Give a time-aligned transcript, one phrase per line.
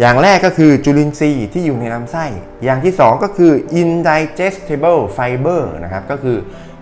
[0.00, 2.26] อย่างแรกก็คือจุลินทรีย์ที่อยู่ในลำไส้
[2.64, 6.38] อย่างที่ 2 ก็คือ indigestible fiber นะครับ ก็คือ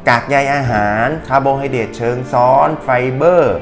[0.08, 3.58] กากใยอาหารคาร์โบไฮเดรตเชิงซ้อนไฟเบอร์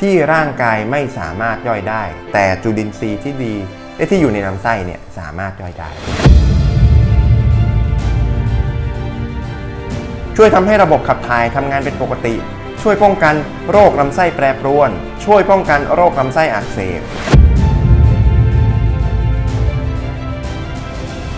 [0.00, 2.02] ที่ร่างกายไม่สามารถย่อยได้
[2.32, 3.54] แต่จุลินทรีย์ที่ดี
[4.10, 5.90] ที่อยู่ในลำไส้เนี่ยสามารถย่อยได้
[10.36, 12.34] ช่วยทำให้ระบบขับถ่ายทำงานเป็นปกติ
[12.82, 13.34] ช่วยป้องกัน
[13.70, 14.90] โรคลำไส้แปรปรวน
[15.24, 17.02] ช่วยป้องกันโรคลำไส้อักเสบ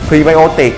[0.09, 0.75] พรีไบโอติก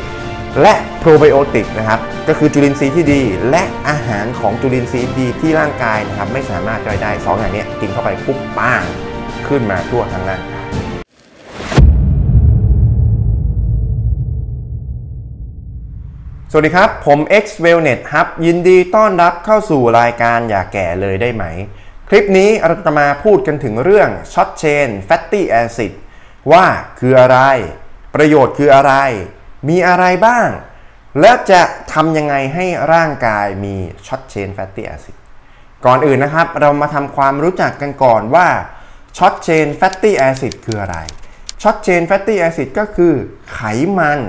[0.63, 8.83] และโปรไบโอติกนะครับก็คือจุลินทรีย์ที่ดี และอาหารของจุลินทรีย์ดีที่ร่างกายนะครับไม่สามารถย่อยได้สองอย่างนี้กินเข้าไปปุ๊บป้าง
[9.49, 10.67] ขึ้นมาทั่วทั้งร่างกาย
[16.51, 21.45] สวัสดีครับ ผม X Wellness ครับยินดีต้อนรับเข้าสู่รายการอย่าแก่เลยได้ไหม
[22.09, 25.93] คลิปนี้เราจะมาพูดกันถึงเรื่อง Short Chain Fatty Acid
[26.53, 26.65] ว่า
[26.99, 27.39] คืออะไร
[28.17, 28.93] ประโยชน์คืออะไร
[29.69, 30.49] มีอะไรบ้าง
[31.21, 33.75] และจะทำยังไงให้ร่างกายมี
[34.07, 35.17] Short Chain Fatty Acid
[35.87, 38.49] ก่อนอื่นนะครับ เรามาทำความรู้จักกันก่อนว่า
[39.17, 40.97] Short Chain Fatty Acid คืออะไร
[41.63, 43.15] Short Chain Fatty Acid ก็คือ
[43.53, 43.61] ไข
[43.99, 44.21] มัน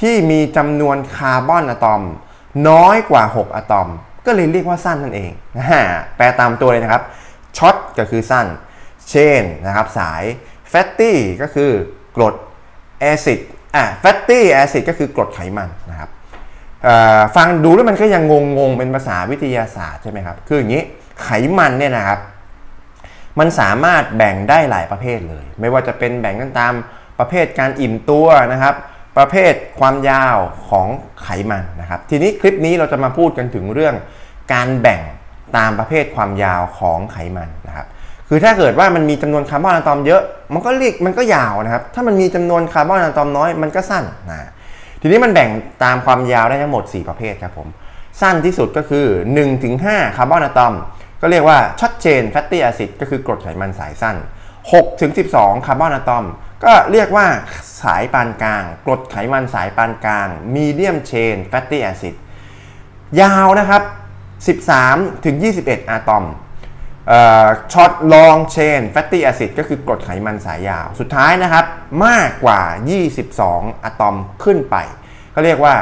[0.00, 2.02] ที่มีจำนวนคาร์บอนอะตอม
[2.68, 3.88] น้อยกว่า 6 อะตอม
[4.26, 5.32] ก็เลยเรียกว่าสั้นนั่นเอง
[6.16, 7.02] แปลตามตัวเลยนะครับ
[7.56, 8.46] short ก็คือสั้น
[9.08, 10.22] chain นะครับสาย
[10.68, 11.70] fatty ก็คือ
[12.16, 12.34] กรด
[13.00, 13.40] acid
[13.76, 16.10] อะ fatty acid ก็คือกรดไขมันนะครับ
[17.36, 18.22] ฟังดูแล้วมันก็ยัง
[18.58, 20.82] งงๆ เป็นภาษาวิทยาศาสตร์ใช่ไหมครับ คืออย่างนี้
[21.22, 21.28] ไข
[21.58, 22.20] มันเนี่ยนะครับ
[23.38, 26.72] มันสามารถแบ่งได้หลายประเภทเลย ไม่ว่าจะเป็นแบ่งกันตาม
[27.18, 28.74] ประเภทการอิ่มตัวนะครับ
[29.18, 30.36] ประเภทความยาว
[30.68, 30.88] ของ
[31.22, 33.94] ไขมันนะครับ ทีนี้คลิปนี้เราจะมาพูดกันถึงเรื่อง
[34.52, 35.00] การแบ่ง
[35.56, 37.86] ตามประเภทความยาวของไขมันนะครับ
[38.28, 40.22] คือถ้าเกิดว่ามันมีจำนวนคาร์บอนอะตอมเยอะ
[40.54, 44.48] มันก็เรียกมันก็ยาวนะครับ ถ้ามันมีจำนวนคาร์บอนอะตอมน้อยมันก็สั้นนะ
[45.00, 45.50] ทีนี้มันแบ่ง
[45.84, 47.68] ตามความยาวได้ทั้งหมด 4 ประเภทครับผม
[48.20, 49.06] สั้นที่สุดก็คือ
[49.62, 50.74] 1-5 คาร์บอนอะตอม
[51.20, 54.16] ก็เรียกว่า short chain fatty acid ก็คือกรดไขมันสายสั้น
[54.90, 56.24] 6-12 คาร์บอนอะตอม
[56.64, 57.26] ก็เรียกว่า
[57.82, 62.14] สายปานกลาง กรดไขมันสายปานกลาง medium chain fatty acid
[63.20, 63.82] ยาวนะครับ
[64.70, 66.24] 13ถึง21 อะตอม
[67.72, 71.64] short long chain fatty acid ก็คือกรดไขมันสายยาว สุดท้ายนะครับ
[72.06, 72.60] มากกว่า
[73.22, 74.76] 22 อะตอมขึ้นไป
[75.32, 75.74] เขาเรียกว่า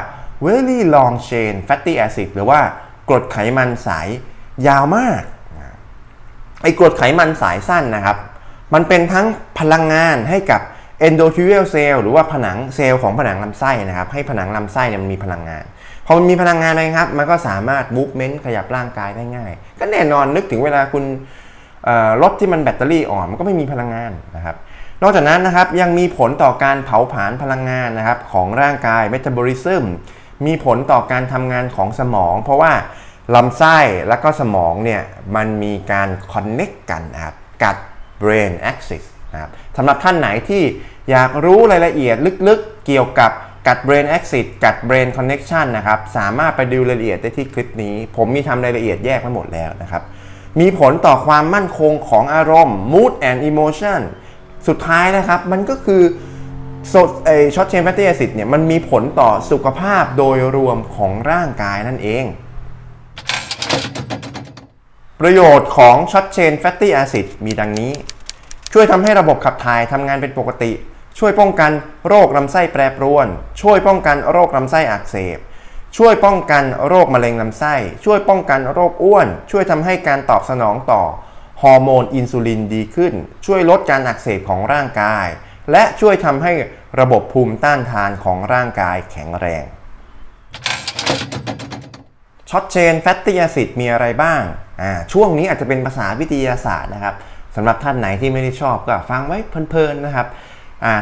[0.47, 2.61] very long chain fatty acid หรือว่า
[3.09, 4.09] กรดไขมันสาย
[4.69, 5.23] ยาวมาก
[6.63, 8.17] ไอ้กรดไขมันสายสั้นนะครับ
[8.75, 9.27] มันเป็นทั้ง
[9.59, 10.61] พลังงานให้กับ
[11.07, 15.65] endothelial cell หรือว่าผนังเซลล์ของผนังลำไส้นะครับ ให้ผนังลำไส้มันมีพลังงาน
[16.07, 21.05] พอมันมีพลังงานนะครับ มันก็สามารถ movement ขยับร่างกายได้ง่าย ก็แน่นอนนึกถึงเวลาคุณ
[22.23, 24.57] รถที่มันแบตเตอรี่อ่อนมันก็ไม่มีพลังงานนะครับ
[25.03, 29.85] นอกจากนั้นนะครับยังมีผลต่อการเผาผลาญพลังงานนะครับของร่างกาย metabolism
[30.47, 32.73] มีผลต่อการทำงานของสมอง เพราะว่า
[33.35, 35.03] ลำไส้และก็สมองเนี่ย
[35.37, 37.77] มันมีการ connect กันนะครับกับ
[38.23, 40.63] brain axis นะครับสำหรับท่านไหนที่
[41.11, 42.17] อยากรู้รายละเอียด
[42.49, 43.31] ลึกๆเกี่ยวกับ
[43.67, 50.03] กัด brain axis กัด brain connection นะครับ สามารถไปดูรายละเอียดได้ที่คลิปนี้ ผมมีทำรายละเอียดแยกมาหมดแล้วนะครับ
[50.61, 54.01] มีผลต่อความมั่นคงของอารมณ์ mood and emotion
[54.69, 56.03] สุดท้ายนะครับ มันก็คือ
[56.89, 62.25] So เอ short chain fatty acid เนี่ยมันมีผลต่อสุขภาพโดยรวมของร่างกายนั่นเอง
[65.21, 67.93] ประโยชน์ของ short chain fatty acid มีดังนี้
[68.73, 70.73] ช่วยทำให้ระบบขับถ่ายทำงานเป็นปกติ
[71.19, 71.73] ช่วยป้องกัน
[72.09, 73.27] โรคลำไส้แปรปรวน
[73.61, 75.39] ช่วยป้องกันโรคลำไส้อักเสบ
[75.97, 77.75] ช่วยป้องกันโรคมะเร็งลำไส้
[78.05, 81.03] ช่วยป้องกันโรคอ้วน ช่วยทำให้การตอบสนองต่อ
[81.63, 83.15] ฮอร์โมนอินซูลินดีขึ้น
[83.47, 85.27] ช่วยลดการอักเสบของร่างกาย
[85.71, 86.53] และช่วยทำให้
[87.01, 89.65] ระบบภูมิต้านทานของร่างกายแข็งแรง
[92.51, 94.43] short chain fatty acid มีอะไรบ้าง
[94.83, 97.15] อ่าช่วงนี้อาจจะเป็นภาษาวิทยาศาสตร์นะครับ
[97.57, 100.27] สำหรับท่านไหนที่ไม่ได้ชอบก็ฟังไว้เพลินๆนะครับ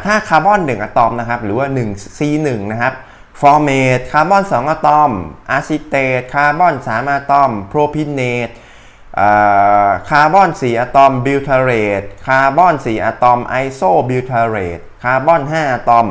[0.05, 2.93] ถ้าคาร์บอน1อะตอมนะครับหรือว่า 1C1 นะครับ
[3.41, 5.11] formate คาร์บอน2อะตอม
[5.49, 16.07] acetate คาร์บอน3อะตอม propionateคาร์บอน4อะตอม butyrate คาร์บอน4อะตอม isobutyrate คาร์บอน5อะตอม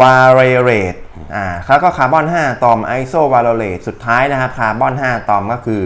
[0.00, 0.94] valerate
[1.34, 5.82] อ่าแล้วก็คาร์บอน5อะตอม isovalerate สุดท้ายนะครับคาร์บอน5อะตอมก็คือ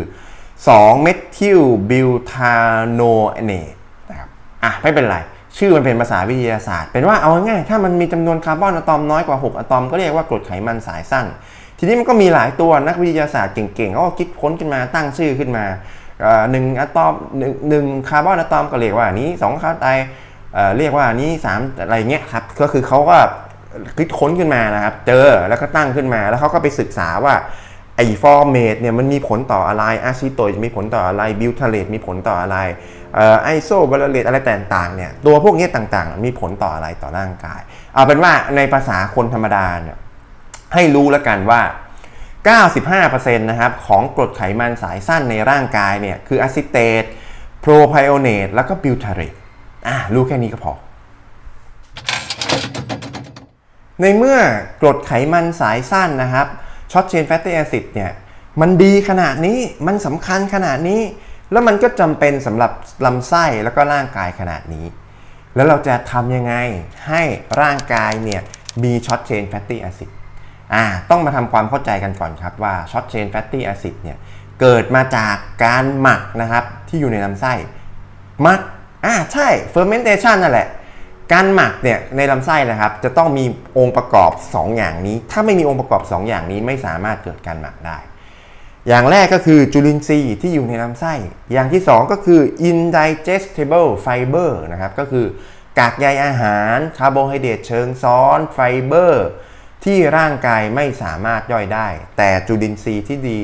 [0.49, 3.75] 2 methylbutanoate
[4.11, 4.29] นะครับ
[4.65, 5.19] อะไม่เป็นไร
[5.59, 11.27] ชื่อมันเป็นภาษาวิทยาศาสตร์ เป็นว่าเอาง่ายถ้ามันมีจำนวนคาร์บอนอะตอมน้อยกว่า 6อะตอมก็เรียกว่ากรดไขมันสายสั้น
[11.79, 15.65] ทีนี้มันก็มีหลายตัวนักวิทยาศาสตร์เก่งๆเขาก็คิดค้นขึ้นมาตั้งชื่อขึ้นมา
[16.51, 17.13] หนึ่งอะตอม
[17.69, 19.87] หนึ่งคาร์บอนอะตอมก็เรียกว่านี้สองคาร์ไต
[20.55, 23.17] เอ่อเรียกว่านี้สามอะไรเงี้ยครับก็คือเขาก็
[23.99, 27.35] คิดค้นขึ้นมานะครับ เจอแล้วก็ตั้งขึ้นมาแล้วเขาก็ไปศึกษาว่า
[27.99, 32.59] ไอ formate เนี่ยมันมีผลต่ออะไร acetate จะมีผลต่ออะไร butyrate มีผลต่ออะไร
[33.45, 37.61] isobutyrate อะไรต่างๆเนี่ยตัวพวกนี้ต่างๆ มีผลต่ออะไรต่อร่างกาย
[37.95, 39.97] เอาเป็นว่าในภาษาคนธรรมดาเนี่ย
[40.75, 41.61] ให้รู้แล้วกันว่า
[42.57, 47.05] 95%นะครับของกรดไขมันสายสั้นในร่างกายเนี่ยคือ acetate
[47.61, 49.35] propionate แล้วก็ butyrate
[49.87, 50.73] อะรู้แค่นี้ก็พอ
[54.01, 54.39] ในเมื่อ
[54.81, 56.47] กรดไขมันสายสั้นนะครับ
[56.93, 58.11] short chain fatty acid เนี่ย
[58.61, 61.01] มันดีขนาดนี้มันสำคัญขนาดนี้
[61.53, 62.73] แล้วมันก็จำเป็นสำหรับ
[63.07, 64.87] ลำไส้แล้วก็ร่างกายขนาดนี้
[65.55, 66.55] แล้วเราจะทำยังไง
[67.09, 67.23] ให้
[67.61, 68.41] ร่างกายเนี่ย
[68.83, 70.11] มี short chain fatty acid
[70.75, 74.19] อ่าต้องมาทำความเข้าใจกันก่อนครับว่า short chain fatty acid เนี่ย
[74.61, 77.53] เกิดมาจากการหมักนะครับที่อยู่ในลำไส้
[78.43, 78.61] หมัก
[79.05, 80.69] อ่าใช่ fermentation นั่นแหละ
[81.33, 83.45] การหมักเนี่ยในลำไส้นะครับ จะต้องมี
[83.79, 87.99] องค์ประกอบ 2 อย่างนี้ ถ้าไม่มีองค์ประกอบ 2 อย่างนี้ไม่สามารถเกิดการหมักได้
[88.89, 91.15] อย่างแรกก็คือจุลินทรีย์ที่อยู่ในลำไส้
[91.53, 92.41] อย่างที่ 2 ก็คือ
[92.71, 95.27] indigestible fiber นะครับก็คือ
[95.79, 99.29] กากใยอาหารคาร์โบไฮเดรตเชิงซ้อนไฟเบอร์
[99.85, 101.89] ที่ร่างกายไม่สามารถย่อยได้
[102.19, 103.41] แต่จุลินทรีย์ที่ดี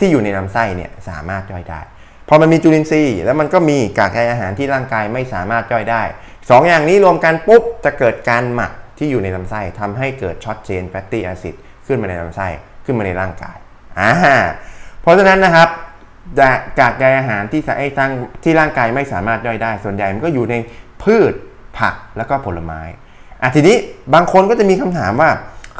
[0.00, 1.80] ที่อยู่ในลำไส้เนี่ยสามารถย่อยได้
[2.28, 6.02] พอมันมีจุลินทรีย์แล้วมันก็มีกากใยอาหารที่ร่างกายไม่สามารถย่อยได้
[6.50, 11.54] สองอย่างนี้รวมกันปุ๊บจะเกิดการหมักที่อยู่ในลำไส้ทำให้เกิด short chain fatty acid
[11.86, 12.48] ขึ้นมาในลำไส้
[12.84, 13.56] ขึ้นมาในร่างกาย
[13.98, 14.12] อ่า
[15.02, 15.68] เพราะฉะนั้นนะครับ
[16.80, 18.12] กากใยอาหารที่ไอ้ทั้ง
[18.42, 20.54] ที่ร่างกายไม่สามารถย่อยได้ ส่วนใหญ่มันก็อยู่ใน
[21.02, 21.32] พืช
[21.78, 22.80] ผักแล้วก็ผลไม้
[23.42, 23.76] อะทีนี้
[24.14, 25.30] บางคนก็จะมีคำถามว่า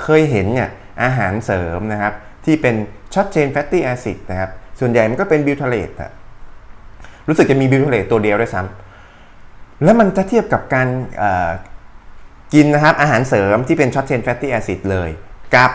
[0.02, 0.70] เคยเห็นเนี่ย
[1.02, 2.12] อาหารเสริมนะครับ
[2.44, 2.74] ที่เป็น
[3.14, 4.50] short chain fatty acid นะครับ
[4.80, 6.10] ส่วนใหญ่มันก็เป็น butyrate อะ
[7.28, 8.83] รู้สึกจะมี butyrate ตัวเดียวด้วยซ้ำ
[9.82, 10.88] แล้วมันจะเทียบกับการ
[12.54, 15.10] กินนะครับอาหารเสริมที่เป็น short-chain fatty acid เลย
[15.54, 15.72] กับ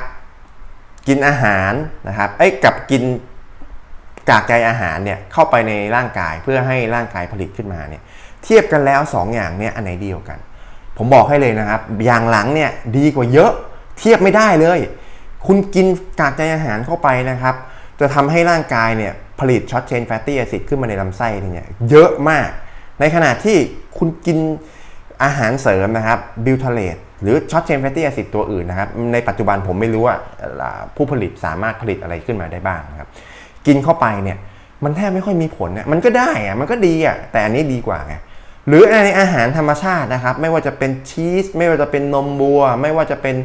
[1.07, 1.73] กินอาหาร
[2.07, 3.03] นะครับเอ้กับกิน
[4.29, 8.01] กากใยอาหารเนี่ยเข้าไปในร่างกายเพื่อให้ร่างกายผลิตขึ้นมาเนี่ย
[8.43, 10.39] เทียบกันแล้ว 2 อย่างเนี่ยอันไหนดีกว่ากัน
[10.97, 13.51] ผมบอกให้เลยนะครับ อย่างหลังเนี่ยดีกว่าเยอะ
[13.99, 14.79] เทียบไม่ได้เลย
[15.47, 15.85] คุณกิน
[16.19, 17.55] กากใยอาหารเข้าไปนะครับ
[17.99, 22.49] จะทำให้ร่างกายเนี่ยผลิต short-chain fatty acid ขึ้นมาในลำไส้เนี่ยเยอะมาก
[22.99, 23.57] ในขณะที่
[23.97, 24.37] คุณกิน
[25.23, 30.15] อาหารเสริมนะครับ butyrate หรือ short-chain fatty acid ตัวอื่นนะครับในปัจจุบันผมไม่รู้ว่า
[30.95, 33.09] ผู้ผลิตสามารถผลิตอะไรขึ้นมาได้บ้างนะครับ
[33.67, 34.37] กินเข้าไปเนี่ย
[34.83, 38.15] มันแทบไม่ค่อยมีผลเนี่ยมันก็ได้อะมันก็ดีอะแต่อันนี้ดีกว่าไง
[38.67, 43.35] หรือในอาหารธรรมชาตินะครับ ไม่ว่าจะเป็นชีสไม่ว่าจะเป็นนมวัว ไม่ว่าจะเป็น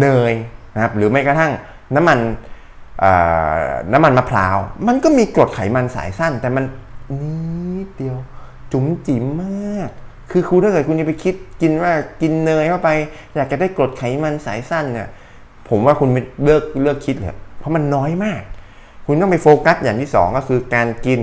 [0.00, 0.32] เนย
[0.74, 1.52] นะครับหรือแม้กระทั่ง
[1.96, 2.18] น้ำมัน
[3.92, 6.64] น้ำมันมะพร้าว มันก็มีกรดไขมันสายสั้น แต่มัน
[7.20, 8.16] นิดเดียว
[8.76, 9.90] จุ๋มจิ๋มมาก
[10.30, 12.88] คือคุณถ้าเกิดคุณจะไปคิดกินว่ากินเนยเข้าไป
[13.36, 15.08] อยากจะได้กรดไขมันสายสั้นเนี่ย
[15.68, 16.08] ผมว่าคุณ
[16.44, 18.42] เลือกเลือกคิดเลยเพราะมันน้อยมาก
[19.06, 21.20] คุณต้องไปโฟกัสอย่างที่ 2 ก็คือการกิน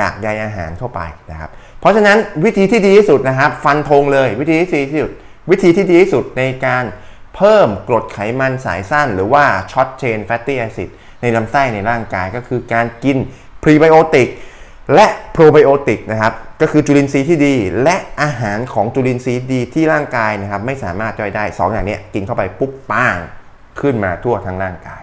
[0.00, 5.12] จากใยอาหารเข้าไปนะครับ เพราะฉะนั้นวิธีที่ดีที่สุดนะครับ ฟันธงเลยวิธีที่ดีที่สุด
[5.50, 6.84] วิธีที่ดีที่สุดในการ
[7.36, 10.88] เพิ่มกรดไขมันสายสั้น หรือว่า short-chain fatty acid
[11.20, 13.16] ในลำไส้ในร่างกายก็คือการกิน
[13.62, 14.28] พรีไบโอติก
[14.94, 16.32] และโปรไบโอติกนะครับ
[16.66, 23.16] ก็คือจุลินทรีย์ที่ดี และอาหารของจุลินทรีย์ดีที่ร่างกายนะครับ ไม่สามารถย่อยได้ 2 อย่างนี้กินเข้าไปปุ๊บป้าง
[23.80, 25.02] ขึ้นมาทั่วทั้งร่างกาย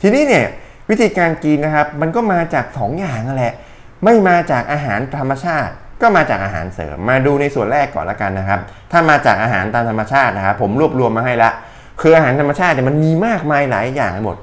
[0.00, 0.46] ทีนี้เนี่ย
[0.90, 3.54] วิธีการกินนะครับ มันก็มาจาก 2 อย่างนั่นแหละ
[4.04, 5.72] ไม่มาจากอาหารธรรมชาติ
[6.02, 8.60] ก็มาจากอาหารเสริม มาดูในส่วนแรกก่อนละกันนะครับ
[8.92, 11.50] ถ้ามาจากอาหารตามธรรมชาตินะครับ ผมรวบรวมมาให้ละ
[12.00, 14.36] คืออาหารธรรมชาติเนี่ยมันมีมากมายหลายอย่างหมด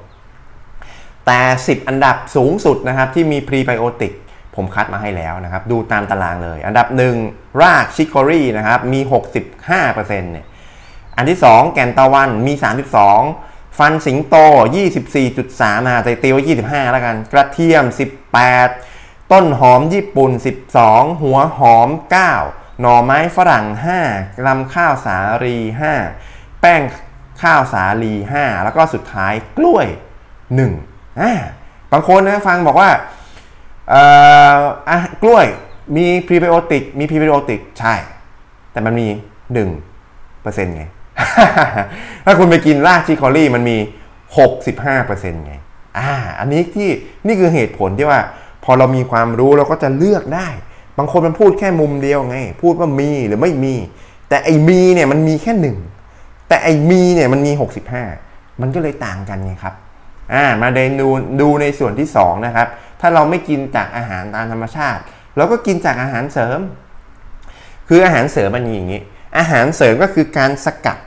[1.26, 4.12] แต่ 10 อันดับสูงสุดนะครับที่มีพรีไบโอติก
[4.56, 6.86] ผมคัดมาให้แล้วนะครับ ดูตามตารางเลย อันดับ
[7.24, 9.00] 1 รากชิคอรี่นะครับมี
[9.66, 10.46] 65%เนี่ย
[11.16, 12.52] อันที่ 2 แกนตะวันมี
[13.16, 14.36] 32 ฟันสิงโต
[15.12, 17.84] 24.3นะแต่ตีไว้25 แล้วกัน กระเทียม
[18.58, 20.30] 18 ต้นหอมญี่ปุ่น
[20.76, 21.88] 12 หัวหอม
[22.34, 23.66] 9 หน่อไม้ฝรั่ง
[24.06, 25.56] 5 รำข้าวสาลี
[26.10, 26.82] 5 แป้ง
[27.42, 29.86] ข้าวสาลี 5 แล้วก็สุดท้ายกล้วย
[30.54, 31.32] 1อ่า
[31.92, 32.90] บางคนมาฟังบอกว่า
[33.92, 35.46] อะกล้วย
[35.96, 37.94] มีพรีไบโอติกมีพรีไบโอติกใช่
[38.72, 39.06] แต่มันมี
[39.74, 40.84] 1%เปอร์เซ็นต์ไง
[42.24, 43.76] ถ้าคุณไปกินราก chicory มันมี
[44.40, 45.54] 65%ไง
[45.98, 46.88] อ่าอันนี้ที่
[47.26, 48.20] นี่คือเหตุผลที่ว่า
[48.64, 50.48] พอเรามีความรู้เราก็จะเลือกได้
[50.98, 53.74] บางคนมันพูดแค่มุมเดียวไง พูดว่ามีหรือไม่มี
[54.28, 55.76] แต่ไอ้มีเนี่ยมันมีแค่หนึ่ง
[56.48, 57.52] แต่ไอ้มีเนี่ยมันมี
[58.02, 59.74] 65 มันก็เลยต่างกันไงครับ
[60.34, 61.08] อ่ามาเดนดู
[61.40, 62.68] ดูในส่วนที่ 2 นะครับ
[63.00, 65.02] ถ้าเราไม่กินจากอาหารตามธรรมชาติ
[65.36, 66.60] เราก็กินจากอาหารเสริม
[67.88, 69.02] คืออาหารเสริมมันอย่างนี้
[69.38, 70.98] อาหารเสริมก็คือการสกัด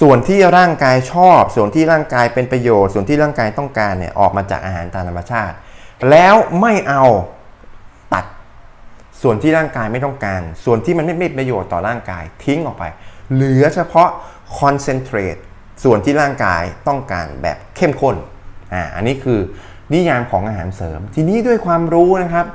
[0.00, 5.54] ส่วนที่ร่างกายชอบ ส่วนที่ร่างกายเป็นประโยชน์ ส่วนที่ร่างกายต้องการเนี่ยออกมาจากอาหารตามธรรมชาติ
[6.10, 7.04] แล้วไม่เอา
[8.12, 8.24] ตัด
[9.22, 12.84] ส่วนที่ร่างกายไม่ต้องการ ส่วนที่มันไม่มีประโยชน์ต่อร่างกายทิ้งออกไป
[13.32, 14.08] เหลือเฉพาะ
[14.58, 15.36] คอนเซนเทรต
[15.84, 18.16] ส่วนที่ร่างกายต้องการแบบเข้มข้น
[18.72, 19.40] อ่าอันนี้คือ
[19.92, 22.46] นิยามของอาหารเสริม ทีนี้ด้วยความรู้นะครับ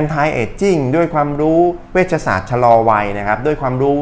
[0.00, 1.58] anti aging ด้วยความรู้
[1.92, 3.96] เวชศาสตร์ชะลอวัยนะครับ ด้วยความรู้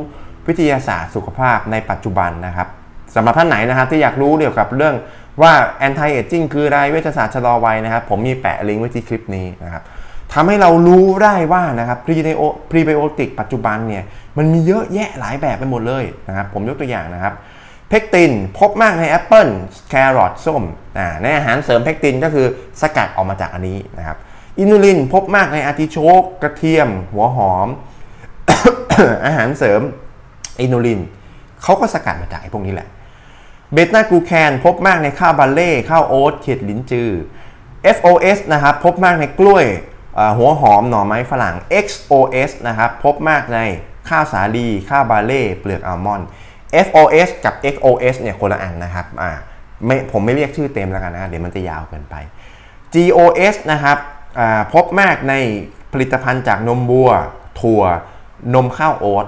[0.49, 2.69] วิทยาศาสตร์สุขภาพในปัจจุบันนะครับ
[3.15, 4.95] สำหรับท่านไหนนะครับที่อยากรู้เกี่ยวกับเรื่อง
[5.43, 5.53] ว่า
[5.87, 9.83] anti aging คืออะไรเวชศาสตร์ชะลอวัยนะครับ ผมมีแปะลิงก์ไว้ที่คลิปนี้นะครับ
[10.33, 12.15] ทำให้เรารู้ได้ว่านะครับพรี
[12.85, 14.05] ไบโอติกปัจจุบันเนี่ย
[14.39, 17.35] มันมีเยอะแยะหลายแบบไปหมดเลยนะครับ ผมยกตัวอย่างนะครับ
[17.91, 19.49] เพกตินพบมากในแอปเปิล
[19.89, 20.65] แครอทส้ม
[21.23, 22.47] ในอาหารเสริมเพกตินก็คือ
[22.81, 24.17] สกัดออกมาจากอันนี้นะครับ
[24.59, 27.69] inulin พบมากในอาร์ติโชกกระเทียม หัวหอม
[29.27, 29.81] อาหารเสริม
[30.61, 31.01] อินูลิน
[31.63, 32.89] เขาก็สกัดมาจากไอ้พวกนี้แหละ
[33.73, 37.11] เบต้ากลูแคนพบมากในข้าวบาเล่ข้าวโอ๊ตเขียดลิ้นจือ
[37.97, 39.65] FOS นะครับพบมากในกล้วย
[40.39, 43.59] หัวหอมหน่อไม้ฝรั่ง XOS นะครับพบมากใน
[44.09, 46.29] ข้าวสาลีข้าวบาเล่เปลือกอัลมอนด์
[46.87, 49.31] FOS กับ XOS เนี่ยคนละอันนะครับอ่า
[49.87, 52.15] ไม่ผมไม่เรียกชื่อเต็มแล้วกันนะเดี๋ยวมันจะยาวเกินไป
[52.95, 53.99] GOS นะครับ
[54.73, 55.35] พบมากใน
[55.93, 57.11] ผลิตภัณฑ์จากนมวัว
[57.61, 57.83] ถั่ว
[58.55, 59.27] นมข้าวโอ๊ต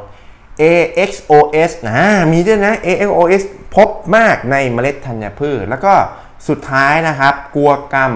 [0.63, 1.99] AXOS นะ
[2.33, 3.43] มีด้วยนะ AXOS
[3.75, 5.95] พบมากในเมล็ดธัญพืช แล้วก็
[6.49, 8.13] สุดท้ายนะครับ guar gum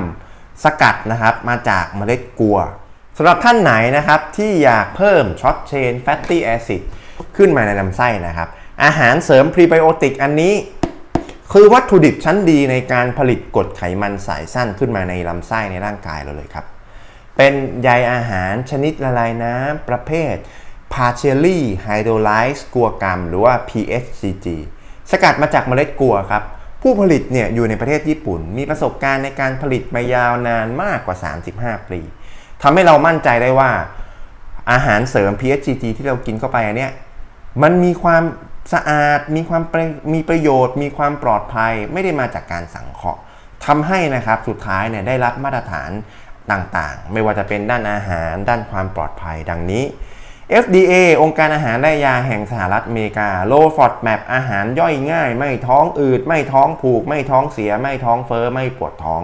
[0.64, 2.58] สกัดนะครับมาจากเมล็ด guar
[3.16, 6.82] สำหรับท่านไหนนะครับที่อยากเพิ่ม short-chain fatty acid
[7.36, 8.48] ขึ้นมาในลำไส้นะครับ
[8.84, 10.54] อาหารเสริมพรีไบโอติกอันนี้
[11.52, 16.66] คือวัตถุดิบชั้นดีในการผลิตกรดไขมันสายสั้นขึ้นมาในลำไส้ในร่างกายเราเลยครับ
[17.36, 20.34] เป็นใยอาหารชนิดละลายน้ำประเภท
[20.94, 24.46] partially hydrolyzed กัวกรรมหรือว่า PHCG
[25.10, 26.42] สกัดมาจากเมล็ดกัวครับ
[26.82, 31.16] ผู้ผลิตเนี่ยอยู่ในประเทศญี่ปุ่น มีประสบการณ์ในการผลิตมายาวนานมากกว่า
[31.52, 32.00] 35 ปี
[32.62, 33.70] ทำให้เรามั่นใจได้ว่า
[34.72, 36.92] อาหารเสริม PHCG ที่เรากินเข้าไปอันเนี้ย
[37.62, 38.22] มันมีความ
[38.72, 39.62] สะอาดมีความ
[40.14, 43.20] มีประโยชน์ มีความปลอดภัยไม่ได้มาจากการสังเคราะห์
[43.66, 45.90] ทำให้นะครับสุดท้ายเนี่ยได้รับมาตรฐาน
[46.50, 49.84] ต่างๆ ไม่ว่าจะเป็นด้านอาหาร ด้านความปลอดภัยดังนี้
[50.64, 59.22] FDA องค์การอาหารและยาแห่งสหรัฐอเมริกา Low FODMAP อาหารย่อยง่าย ไม่ท้องอืด ไม่ท้องผูก ไม่ท้องเสีย ไม่ท้องเฟอ้อไม่ปวดท้อง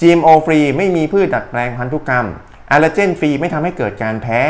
[0.00, 2.26] GMO ฟรีไม่มีพืชดัดแปลงพันธุกรรม
[2.70, 4.40] อัลเลอร์เจนฟรีไม่ทำให้เกิดการแพ้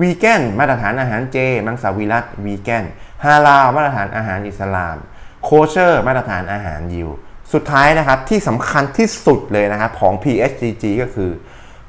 [0.00, 2.84] วีแกนมาตรฐานอาหารเจ มังสวิรัตวีแกน
[3.24, 4.96] ฮาลาลมาตรฐานอาหารอิสลาม
[5.44, 7.08] Kosher มาตรฐานอาหารยิว
[7.52, 11.30] สุดท้ายนะครับที่สำคัญที่สุดเลยนะครับของ PHGG ก็คือ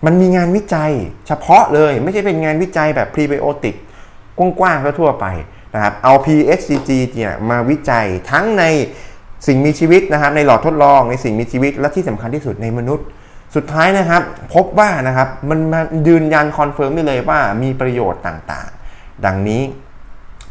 [0.06, 0.92] มันมีงานวิจัย
[1.28, 3.76] เฉพาะเลยไม่ใช่เป็นงานวิจัยแบบพรีไบโอติก
[4.60, 5.26] กว้างๆทั่วไป
[5.74, 8.64] นะครับเอา PHGG เนี่ยมาวิจัยทั้งใน
[9.48, 13.06] สิ่งมีชีวิตนะครับในหลอดทดลองในสิ่งมีชีวิต และที่สำคัญที่สุดในมนุษย์
[13.56, 14.22] สุดท้ายนะครับ
[14.54, 19.62] พบว่านะครับมันมายืนยัน confirm ได้เลยว่ามีประโยชน์ต่างๆ ดังนี้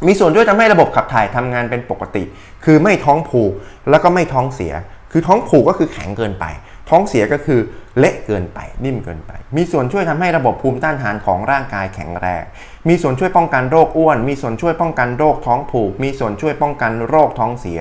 [0.07, 2.23] มีส่วนช่วยทำให้ระบบขับถ่ายทำงานเป็นปกติ
[2.65, 3.51] คือไม่ท้องผูก
[3.89, 4.73] แล้วก็ไม่ท้องเสีย
[5.11, 6.45] คือท้องผูกก็คือแข็งเกินไป
[6.89, 7.59] ท้องเสียก็คือ
[7.99, 12.43] เละเกินไป นิ่มเกินไป มีส่วนช่วยทำให้ระบบภูมิต้านทานของร่างกายแข็งแรง
[12.87, 17.79] มีส่วนช่วยป้องกันโรคอ้วน มีส่วนช่วยป้องกันโรคท้องผูก มีส่วนช่วยป้องกันโรคท้องเสีย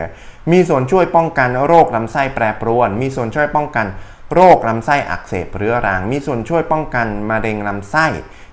[0.53, 3.87] มีส่วนช่วยป้องกันโรคลำไส้แปรปรวน มีส่วนช่วยป้องกัน
[4.35, 8.07] โรคลำไส้อักเสบเรื้อรัง มีส่วนช่วยป้องกันมะเร็งลำไส้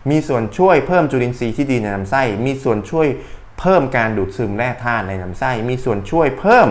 [0.10, 3.08] มีส่วนช่วยเพิ่มจุลินทรีย์ที่ดีในลำไส้ มีส่วนช่วย
[3.60, 6.68] เพิ่มการดูดซึมแร่ธาตุในลำไส้ มีส่วนช่วยเพิ่ม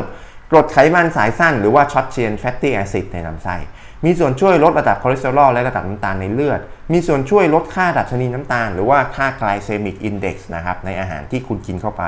[0.50, 3.57] กรดไขมันสายสั้นหรือว่า short-chain fatty acid ในลำไส้
[4.05, 6.61] มีส่วนช่วยลดระดับคอเลสเตอรอลและระดับน้ำตาลในเลือด
[6.93, 12.05] มีส่วนช่วยลดค่าดัชนีน้ำตาล หรือว่าค่า glycemic index นะครับในอาหารที่คุณกินเข้าไป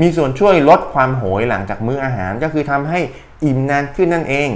[0.00, 3.00] มีส่วนช่วยลดความหิวโหยหลังจากมื้ออาหารก็คือทำให้
[3.44, 4.50] อิ่มนานขึ้นนั่นเอง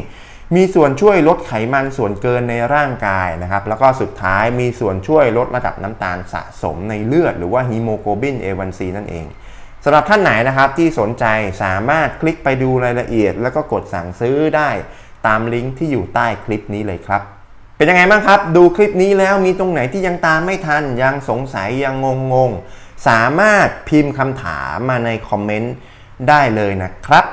[0.57, 9.27] มีส่วนช่วยลดไขมันส่วนเกินในร่างกายนะครับ แล้วก็สุดท้ายมีส่วนช่วยลดระดับน้ำตาลสะสมในเลือด หรือว่าฮีโมโกลบิน A1C นั่นเอง
[9.87, 11.25] สำหรับท่านไหนนะครับที่สนใจ
[11.63, 14.71] สามารถคลิกไปดูรายละเอียด แล้วก็กดสั่งซื้อได้
[15.27, 17.23] ตามลิงก์ที่อยู่ใต้คลิปนี้เลยครับ
[17.77, 22.51] เป็นยังไงบ้างครับ ดูคลิปนี้แล้วมีตรงไหนที่ยังตามไม่ทัน ยังสงสัยยังงงง
[23.09, 25.75] สามารถพิมพ์คำถามมาในคอมเมนต์
[26.29, 27.25] ได้เลยนะครับ